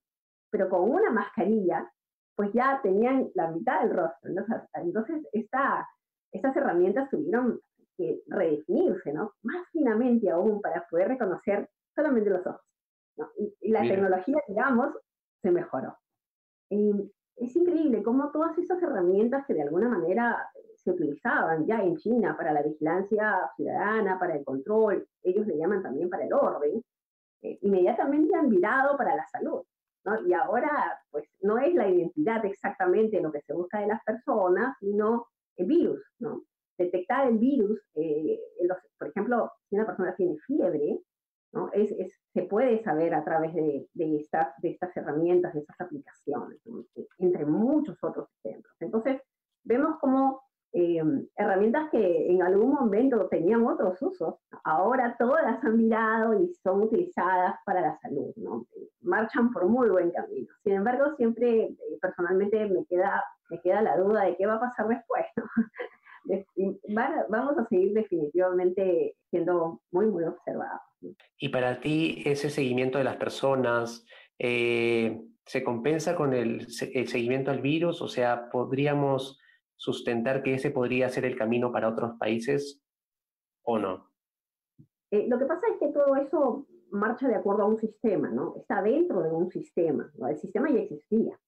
Pero 0.51 0.69
con 0.69 0.91
una 0.91 1.11
mascarilla 1.11 1.91
pues 2.39 2.53
ya 2.53 2.81
tenían 2.85 3.33
la 3.35 3.51
mitad 3.51 3.81
del 3.81 3.97
rostro. 3.97 4.31
Entonces, 4.75 5.27
estas 5.33 6.57
herramientas 6.57 7.11
tuvieron 7.11 7.61
que 7.97 8.23
redefinirse, 8.29 9.13
¿no? 9.13 9.33
Más 9.43 9.67
finamente 9.73 10.31
aún 10.31 10.61
para 10.61 10.87
poder 10.87 11.09
reconocer 11.09 11.69
solamente 11.97 12.31
los 12.31 12.47
ojos. 12.47 12.63
Y, 13.37 13.73
la 13.73 13.81
tecnología, 13.81 14.37
digamos, 14.47 14.95
se 15.43 15.51
mejoró. 15.51 15.97
es 16.71 17.57
increíble 17.57 18.03
cómo 18.03 18.31
todas 18.31 18.57
esas 18.59 18.83
herramientas 18.83 19.47
que 19.47 19.55
de 19.55 19.63
alguna 19.63 19.89
manera 19.89 20.51
se 20.77 20.91
utilizaban 20.91 21.67
ya 21.67 21.83
en 21.83 21.97
China 21.97 22.37
para 22.37 22.53
la 22.53 22.63
vigilancia 22.63 23.51
ciudadana, 23.57 24.19
para 24.19 24.37
el 24.37 24.45
control, 24.45 25.07
ellos 25.23 25.47
le 25.47 25.57
llaman 25.57 25.83
también 25.83 26.09
para 26.09 26.25
el 26.25 26.33
orden, 26.33 26.83
eh, 27.43 27.59
inmediatamente 27.63 28.35
han 28.35 28.49
virado 28.49 28.97
para 28.97 29.15
la 29.15 29.27
salud. 29.27 29.63
Y 30.27 30.33
ahora, 30.33 30.99
pues, 31.11 31.29
no 31.43 31.59
es 31.59 31.75
la 31.75 31.89
identidad 31.89 32.45
exactamente 32.47 33.21
lo 33.21 33.31
que 33.31 33.43
se 33.43 33.53
busca 33.53 33.81
de 33.81 33.89
las 33.89 34.03
personas, 34.05 34.77
sino 34.81 35.27
el 35.57 35.67
virus, 35.67 36.01
¿no? 36.19 36.45
Detectar 36.79 37.27
el 37.27 37.39
virus, 37.39 37.79
eh, 37.95 38.41
por 38.99 39.09
ejemplo, 39.09 39.53
si 39.69 39.77
una 39.77 39.85
persona 39.85 40.15
tiene 40.15 40.39
fiebre, 40.47 41.01
¿no? 41.53 41.71
Es, 41.73 41.91
se 42.33 42.43
puede 42.43 42.83
saber 42.83 43.15
a 43.15 43.25
través 43.25 43.55
de, 43.55 43.89
estas, 43.95 44.49
de 44.63 44.71
estas 44.71 44.97
herramientas, 44.97 45.55
de 45.55 45.61
estas 45.61 45.81
aplicaciones, 45.81 46.61
entre 47.19 47.45
muchos 47.47 47.97
otros 48.03 48.29
ejemplos. 48.43 48.75
Entonces, 48.81 49.21
vemos 49.65 49.97
cómo 50.01 50.43
eh, 50.73 51.03
herramientas 51.37 51.89
que 51.91 52.31
en 52.31 52.43
algún 52.43 52.73
momento 52.73 53.27
tenían 53.29 53.67
otros 53.67 54.01
usos, 54.03 54.35
ahora 54.65 55.17
todas 55.19 55.65
han 55.65 55.77
mirado 55.79 56.39
y 56.39 56.53
son 56.63 56.83
utilizadas 56.83 57.55
para 57.65 57.81
la 57.81 57.99
salud, 58.01 58.33
¿no? 58.37 58.67
Marchan 59.01 59.51
por 59.51 59.67
muy 59.67 59.89
buen 59.89 60.11
camino. 60.11 60.47
Sin 60.63 60.75
embargo, 60.75 61.17
siempre 61.17 61.65
eh, 61.65 61.77
personalmente 62.03 62.67
me 62.69 62.85
queda, 62.85 63.25
me 63.49 63.61
queda 63.63 63.81
la 63.81 63.97
duda 63.97 64.25
de 64.25 64.37
qué 64.37 64.47
va 64.47 64.57
a 64.57 64.61
pasar 64.61 64.89
después, 64.89 65.25
¿no? 65.37 65.45
vamos 67.29 67.59
a 67.59 67.67
seguir 67.69 67.95
definitivamente 67.95 69.17
siendo 69.31 69.81
muy, 69.91 70.07
muy 70.07 70.25
observados. 70.25 70.88
Y 71.39 71.49
para 71.51 71.81
ti, 71.81 72.23
ese 72.27 72.51
seguimiento 72.51 72.99
de 72.99 73.05
las 73.05 73.17
personas, 73.17 74.05
eh, 74.39 75.21
¿se 75.47 75.63
compensa 75.63 76.17
con 76.17 76.35
el, 76.35 76.67
el 76.93 77.09
seguimiento 77.09 77.51
al 77.51 77.61
virus? 77.61 78.03
O 78.03 78.09
sea, 78.09 78.49
podríamos 78.51 79.39
sustentar 79.79 80.43
que 80.43 80.55
ese 80.55 80.71
podría 80.71 81.09
ser 81.09 81.25
el 81.25 81.37
camino 81.37 81.73
para 81.73 81.89
otros 81.89 82.19
países 82.19 82.83
o 83.63 83.79
no? 83.79 84.11
Eh, 85.11 85.27
lo 85.29 85.39
que 85.39 85.47
pasa 85.47 85.67
es 85.73 85.79
que 85.79 85.89
todo 85.89 86.17
eso 86.17 86.67
marcha 86.91 87.29
de 87.29 87.37
acuerdo 87.37 87.63
a 87.63 87.67
un 87.67 87.79
sistema, 87.79 88.29
¿no? 88.29 88.57
Está 88.57 88.83
dentro 88.83 89.23
de 89.23 89.31
un 89.31 89.51
sistema, 89.51 90.11
¿no? 90.17 90.29
El 90.29 90.39
sistema 90.39 90.71
ya 90.71 90.81
existía. 90.81 91.39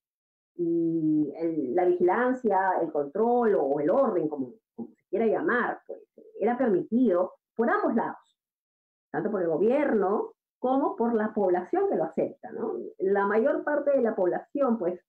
Y 0.56 1.32
la 1.74 1.86
vigilancia, 1.86 2.72
el 2.82 2.92
control 2.92 3.54
o 3.54 3.80
el 3.80 3.90
orden, 3.90 4.28
como, 4.28 4.54
como, 4.74 4.90
se 4.94 5.02
quiera 5.08 5.26
llamar, 5.26 5.80
pues 5.86 6.00
era 6.38 6.56
permitido 6.58 7.34
por 7.54 7.70
ambos 7.70 7.94
lados, 7.94 8.29
tanto 9.10 9.30
por 9.30 9.42
el 9.42 9.48
gobierno 9.48 10.34
como 10.58 10.94
por 10.94 11.14
la 11.14 11.32
población 11.32 11.88
que 11.88 11.96
lo 11.96 12.04
acepta, 12.04 12.52
¿no? 12.52 12.74
La 12.98 13.26
mayor 13.26 13.64
parte 13.64 13.92
de 13.92 14.02
la 14.02 14.14
población, 14.14 14.78
pues, 14.78 15.00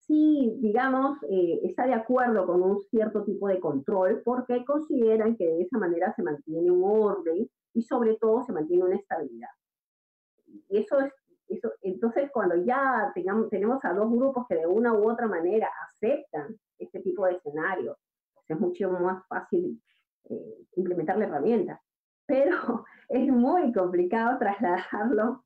sí, 0.00 0.56
digamos, 0.60 1.18
eh, 1.28 1.60
está 1.62 1.86
de 1.86 1.94
acuerdo 1.94 2.46
con 2.46 2.62
un 2.62 2.80
cierto 2.90 3.24
tipo 3.24 3.48
de 3.48 3.60
control 3.60 4.22
porque 4.24 4.64
consideran 4.64 5.36
que 5.36 5.46
de 5.46 5.62
esa 5.62 5.78
manera 5.78 6.12
se 6.14 6.22
mantiene 6.22 6.70
un 6.70 6.82
orden 6.84 7.48
y 7.74 7.82
sobre 7.82 8.16
todo 8.16 8.42
se 8.44 8.52
mantiene 8.52 8.84
una 8.84 8.96
estabilidad. 8.96 9.50
Y 10.46 10.78
eso 10.78 11.00
es, 11.00 11.12
eso, 11.48 11.70
entonces 11.82 12.30
cuando 12.32 12.56
ya 12.56 13.12
tengamos, 13.14 13.48
tenemos 13.50 13.84
a 13.84 13.92
dos 13.92 14.10
grupos 14.10 14.46
que 14.48 14.56
de 14.56 14.66
una 14.66 14.92
u 14.94 15.10
otra 15.10 15.28
manera 15.28 15.70
aceptan 15.88 16.56
este 16.78 17.00
tipo 17.00 17.24
de 17.26 17.34
escenario, 17.34 17.96
pues 18.34 18.50
es 18.50 18.58
mucho 18.58 18.90
más 18.90 19.24
fácil 19.28 19.80
eh, 20.28 20.66
implementar 20.74 21.18
la 21.18 21.26
herramienta. 21.26 21.80
Pero 22.26 22.84
es 23.08 23.28
muy 23.28 23.72
complicado 23.72 24.38
trasladarlo 24.38 25.44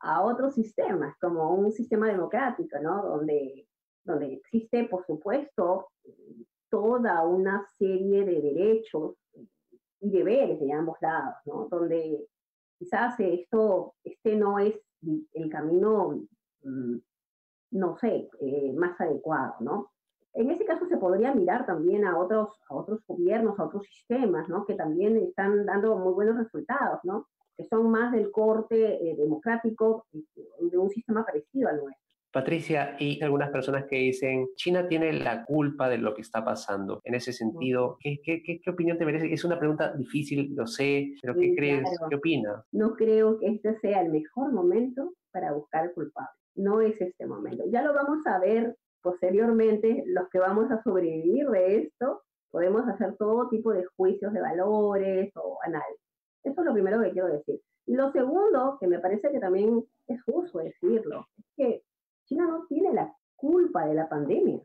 a 0.00 0.22
otros 0.22 0.54
sistemas, 0.54 1.16
como 1.18 1.54
un 1.54 1.72
sistema 1.72 2.08
democrático, 2.08 2.78
¿no? 2.80 3.02
Donde 3.02 3.66
donde 4.04 4.34
existe, 4.34 4.84
por 4.84 5.04
supuesto, 5.06 5.88
toda 6.70 7.24
una 7.24 7.66
serie 7.78 8.24
de 8.24 8.40
derechos 8.40 9.16
y 10.00 10.10
deberes 10.10 10.60
de 10.60 10.72
ambos 10.72 10.98
lados, 11.00 11.34
¿no? 11.46 11.68
Donde 11.70 12.26
quizás 12.78 13.18
esto, 13.18 13.94
este 14.04 14.36
no 14.36 14.58
es 14.58 14.74
el 15.32 15.48
camino, 15.50 16.26
mm, 16.62 16.96
no 17.72 17.96
sé, 17.96 18.28
eh, 18.40 18.72
más 18.74 19.00
adecuado, 19.00 19.54
¿no? 19.60 19.92
En 20.34 20.50
ese 20.50 20.64
caso 20.64 20.86
se 20.86 20.96
podría 20.96 21.32
mirar 21.32 21.64
también 21.64 22.04
a 22.04 22.18
otros, 22.18 22.48
a 22.68 22.74
otros 22.74 23.00
gobiernos, 23.06 23.58
a 23.58 23.64
otros 23.64 23.86
sistemas, 23.86 24.48
¿no? 24.48 24.66
Que 24.66 24.74
también 24.74 25.16
están 25.16 25.64
dando 25.64 25.96
muy 25.96 26.12
buenos 26.12 26.36
resultados, 26.36 27.00
¿no? 27.04 27.28
Que 27.56 27.64
son 27.64 27.88
más 27.90 28.10
del 28.12 28.32
corte 28.32 29.10
eh, 29.10 29.16
democrático 29.16 30.06
de 30.12 30.76
un 30.76 30.90
sistema 30.90 31.24
parecido 31.24 31.68
al 31.68 31.76
nuestro. 31.76 32.04
Patricia, 32.32 32.96
y 32.98 33.22
algunas 33.22 33.50
personas 33.50 33.84
que 33.88 33.94
dicen, 33.94 34.48
China 34.56 34.88
tiene 34.88 35.12
la 35.12 35.44
culpa 35.44 35.88
de 35.88 35.98
lo 35.98 36.14
que 36.14 36.22
está 36.22 36.44
pasando. 36.44 37.00
En 37.04 37.14
ese 37.14 37.32
sentido, 37.32 37.96
¿qué, 38.00 38.20
qué, 38.24 38.42
qué, 38.42 38.70
opinión 38.70 38.98
te 38.98 39.04
merece? 39.04 39.32
Es 39.32 39.44
una 39.44 39.56
pregunta 39.56 39.92
difícil, 39.92 40.52
lo 40.52 40.66
sé, 40.66 41.14
pero 41.22 41.36
¿qué 41.36 41.54
crees? 41.54 41.88
¿Qué 42.10 42.16
opinas? 42.16 42.64
No 42.72 42.96
creo 42.96 43.38
que 43.38 43.46
este 43.46 43.78
sea 43.78 44.00
el 44.00 44.10
mejor 44.10 44.52
momento 44.52 45.12
para 45.30 45.52
buscar 45.52 45.92
culpable. 45.94 46.36
No 46.56 46.80
es 46.80 47.00
este 47.00 47.24
momento. 47.24 47.62
Ya 47.70 47.82
lo 47.82 47.94
vamos 47.94 48.26
a 48.26 48.40
ver 48.40 48.76
posteriormente, 49.04 50.02
los 50.06 50.28
que 50.30 50.38
vamos 50.38 50.70
a 50.70 50.82
sobrevivir 50.82 51.46
de 51.50 51.76
esto, 51.82 52.22
podemos 52.50 52.88
hacer 52.88 53.14
todo 53.18 53.50
tipo 53.50 53.70
de 53.72 53.84
juicios 53.96 54.32
de 54.32 54.40
valores 54.40 55.30
o 55.36 55.58
análisis. 55.62 56.00
Eso 56.42 56.60
es 56.60 56.66
lo 56.66 56.72
primero 56.72 57.02
que 57.02 57.10
quiero 57.10 57.28
decir. 57.28 57.60
Y 57.86 57.94
lo 57.94 58.10
segundo, 58.12 58.78
que 58.80 58.86
me 58.86 58.98
parece 58.98 59.30
que 59.30 59.40
también 59.40 59.84
es 60.08 60.22
justo 60.24 60.58
decirlo, 60.58 61.26
es 61.36 61.44
que 61.54 61.82
China 62.24 62.46
no 62.46 62.66
tiene 62.66 62.94
la 62.94 63.14
culpa 63.36 63.86
de 63.86 63.94
la 63.94 64.08
pandemia. 64.08 64.60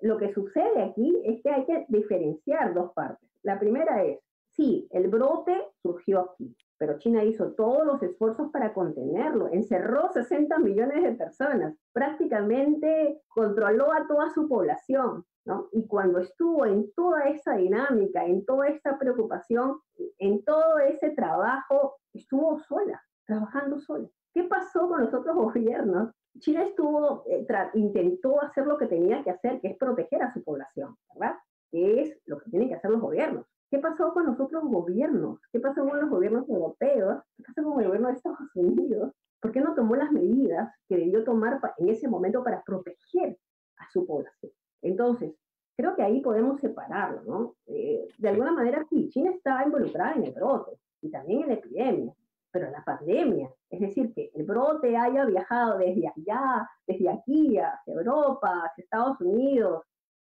Lo 0.00 0.18
que 0.18 0.34
sucede 0.34 0.82
aquí 0.82 1.22
es 1.24 1.40
que 1.42 1.50
hay 1.50 1.64
que 1.64 1.86
diferenciar 1.88 2.74
dos 2.74 2.92
partes. 2.94 3.30
La 3.44 3.60
primera 3.60 4.02
es, 4.02 4.18
sí, 4.56 4.88
el 4.90 5.06
brote 5.06 5.56
surgió 5.82 6.20
aquí, 6.20 6.56
pero 6.78 6.98
China 6.98 7.24
hizo 7.24 7.52
todos 7.52 7.84
los 7.84 8.02
esfuerzos 8.02 8.50
para 8.52 8.72
contenerlo, 8.72 9.48
encerró 9.48 10.08
60 10.12 10.58
millones 10.60 11.02
de 11.02 11.12
personas, 11.12 11.74
prácticamente 11.92 13.20
controló 13.28 13.92
a 13.92 14.06
toda 14.06 14.30
su 14.30 14.48
población, 14.48 15.24
¿no? 15.44 15.68
Y 15.72 15.86
cuando 15.86 16.20
estuvo 16.20 16.64
en 16.66 16.92
toda 16.94 17.24
esa 17.24 17.56
dinámica, 17.56 18.24
en 18.24 18.44
toda 18.44 18.68
esa 18.68 18.98
preocupación, 18.98 19.80
en 20.18 20.44
todo 20.44 20.78
ese 20.78 21.10
trabajo, 21.10 21.96
estuvo 22.14 22.60
sola, 22.60 23.02
trabajando 23.26 23.80
sola. 23.80 24.08
¿Qué 24.32 24.44
pasó 24.44 24.88
con 24.88 25.02
los 25.02 25.12
otros 25.12 25.34
gobiernos? 25.34 26.12
China 26.38 26.62
estuvo, 26.62 27.24
eh, 27.26 27.46
intentó 27.74 28.40
hacer 28.40 28.66
lo 28.66 28.78
que 28.78 28.86
tenía 28.86 29.24
que 29.24 29.30
hacer, 29.30 29.60
que 29.60 29.68
es 29.68 29.76
proteger 29.76 30.22
a 30.22 30.32
su 30.32 30.44
población, 30.44 30.96
¿verdad? 31.12 31.36
Que 31.70 32.02
es 32.02 32.20
lo 32.26 32.38
que 32.38 32.50
tienen 32.50 32.68
que 32.68 32.76
hacer 32.76 32.92
los 32.92 33.00
gobiernos. 33.00 33.46
¿Qué 33.70 33.78
pasó 33.78 34.12
con 34.14 34.26
los 34.26 34.40
otros 34.40 34.64
gobiernos? 34.64 35.40
¿Qué 35.52 35.60
pasó 35.60 35.86
con 35.86 36.00
los 36.00 36.08
gobiernos 36.08 36.48
europeos? 36.48 37.22
¿Qué 37.36 37.42
pasó 37.42 37.62
con 37.64 37.80
el 37.80 37.86
gobierno 37.86 38.08
de 38.08 38.14
Estados 38.14 38.38
Unidos? 38.54 39.12
¿Por 39.40 39.52
qué 39.52 39.60
no 39.60 39.74
tomó 39.74 39.94
las 39.94 40.10
medidas 40.10 40.72
que 40.88 40.96
debió 40.96 41.22
tomar 41.22 41.60
en 41.76 41.88
ese 41.90 42.08
momento 42.08 42.42
para 42.42 42.62
proteger 42.62 43.36
a 43.76 43.90
su 43.90 44.06
población? 44.06 44.52
Entonces, 44.80 45.34
creo 45.76 45.94
que 45.94 46.02
ahí 46.02 46.20
podemos 46.20 46.60
separarlo, 46.60 47.22
¿no? 47.22 47.54
Eh, 47.66 48.08
de 48.16 48.28
alguna 48.28 48.52
manera, 48.52 48.84
sí, 48.88 49.08
China 49.10 49.30
estaba 49.30 49.64
involucrada 49.64 50.14
en 50.14 50.24
el 50.24 50.32
brote 50.32 50.72
y 51.02 51.10
también 51.10 51.42
en 51.42 51.48
la 51.48 51.54
epidemia, 51.54 52.14
pero 52.50 52.70
la 52.70 52.82
pandemia, 52.84 53.52
es 53.70 53.80
decir, 53.80 54.12
que 54.14 54.30
el 54.34 54.44
brote 54.44 54.96
haya 54.96 55.26
viajado 55.26 55.78
desde 55.78 56.08
allá, 56.08 56.68
desde 56.86 57.10
aquí, 57.10 57.58
hacia 57.58 57.94
Europa, 57.94 58.62
hacia 58.64 58.82
Estados 58.82 59.20
Unidos, 59.20 59.84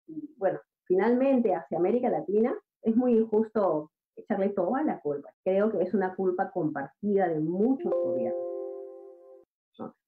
y 0.07 0.33
bueno, 0.37 0.59
finalmente 0.85 1.53
hacia 1.55 1.77
América 1.77 2.09
Latina, 2.09 2.55
es 2.81 2.95
muy 2.95 3.17
injusto 3.17 3.91
echarle 4.15 4.49
toda 4.49 4.83
la 4.83 4.99
culpa. 4.99 5.31
Creo 5.43 5.71
que 5.71 5.81
es 5.81 5.93
una 5.93 6.15
culpa 6.15 6.51
compartida 6.51 7.27
de 7.27 7.39
muchos 7.39 7.91
gobiernos. 7.91 8.51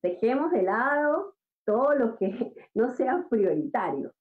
Dejemos 0.01 0.51
de 0.51 0.63
lado 0.63 1.35
todo 1.65 1.93
lo 1.95 2.15
que 2.17 2.53
no 2.73 2.91
sea 2.91 3.25
prioritario, 3.29 4.11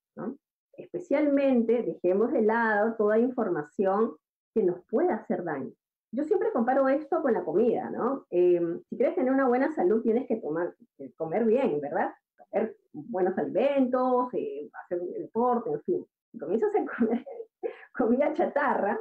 especialmente 0.75 1.83
dejemos 1.83 2.33
de 2.33 2.43
lado 2.43 2.95
toda 2.97 3.19
información 3.19 4.17
que 4.55 4.63
nos 4.63 4.81
pueda 4.87 5.17
hacer 5.17 5.45
daño. 5.45 5.71
Yo 6.15 6.25
siempre 6.25 6.53
comparo 6.53 6.89
esto 6.89 7.23
con 7.23 7.33
la 7.33 7.45
comida, 7.45 7.91
¿no? 7.91 8.27
Em, 8.31 8.83
si 8.89 8.97
quieres 8.97 9.15
tener 9.15 9.33
una 9.33 9.49
buena 9.49 9.73
salud, 9.73 10.03
tienes 10.03 10.29
que 10.29 10.37
tomar, 10.37 10.75
comer 11.17 11.45
bien, 11.45 11.81
¿verdad? 11.81 12.13
Comer 12.37 12.77
buenos 12.93 13.37
alimentos, 13.39 14.33
eh, 14.35 14.71
hacer 14.85 15.01
deporte, 15.01 15.71
en 15.71 15.83
fin. 15.83 16.07
Si 16.31 16.39
comienzas 16.39 16.71
a 16.75 16.85
comer 16.99 17.25
comida 17.95 18.33
chatarra, 18.35 18.99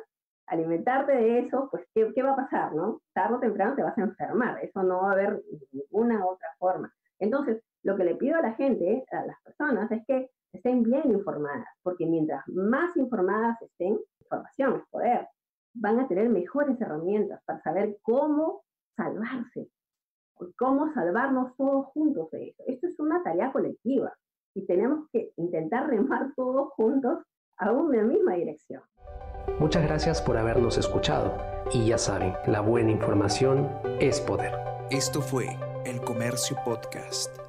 alimentarte 0.47 1.13
de 1.13 1.39
eso, 1.39 1.67
pues 1.71 1.85
¿qué, 1.93 2.11
¿qué, 2.13 2.23
va 2.23 2.31
a 2.31 2.35
pasar, 2.35 2.73
no? 2.73 3.01
Tarde 3.13 3.35
o 3.35 3.39
temprano 3.39 3.75
te 3.75 3.83
vas 3.83 3.97
a 3.97 4.01
enfermar, 4.01 4.63
eso 4.63 4.83
no 4.83 5.03
va 5.03 5.09
a 5.09 5.13
haber 5.13 5.41
ninguna 5.71 6.25
otra 6.25 6.47
forma. 6.57 6.93
Entonces, 7.19 7.61
lo 7.83 7.95
que 7.95 8.03
le 8.03 8.15
pido 8.15 8.37
a 8.37 8.41
la 8.41 8.53
gente, 8.53 9.05
a 9.11 9.25
las 9.25 9.41
personas, 9.43 9.91
es 9.91 10.05
que 10.05 10.29
estén 10.51 10.83
bien 10.83 11.09
informadas, 11.11 11.67
porque 11.83 12.05
mientras 12.05 12.47
más 12.47 12.95
informadas 12.97 13.61
estén, 13.61 13.99
información 14.21 14.75
es 14.75 14.89
poder, 14.89 15.27
van 15.73 15.99
a 15.99 16.07
tener 16.07 16.29
mejores 16.29 16.79
herramientas 16.81 17.41
para 17.45 17.61
saber 17.61 17.97
cómo 18.01 18.63
salvarse, 18.97 19.69
cómo 20.57 20.93
salvarnos 20.93 21.55
todos 21.55 21.87
juntos 21.87 22.29
de 22.31 22.49
eso. 22.49 22.63
Esto 22.67 22.87
es 22.87 22.99
una 22.99 23.23
tarea 23.23 23.51
colectiva 23.51 24.13
y 24.53 24.65
tenemos 24.65 25.07
que 25.11 25.31
intentar 25.37 25.87
remar 25.87 26.33
todos 26.35 26.69
juntos 26.73 27.23
a 27.61 27.71
una 27.71 28.01
misma 28.03 28.33
dirección. 28.33 28.81
Muchas 29.59 29.83
gracias 29.83 30.21
por 30.21 30.37
habernos 30.37 30.77
escuchado 30.77 31.37
y 31.71 31.87
ya 31.87 31.97
saben, 31.97 32.33
la 32.47 32.61
buena 32.61 32.91
información 32.91 33.69
es 33.99 34.19
poder. 34.19 34.53
Esto 34.89 35.21
fue 35.21 35.57
El 35.85 36.01
Comercio 36.01 36.57
Podcast. 36.65 37.40